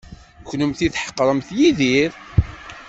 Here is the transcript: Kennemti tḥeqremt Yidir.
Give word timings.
Kennemti 0.49 0.87
tḥeqremt 0.93 1.47
Yidir. 1.57 2.11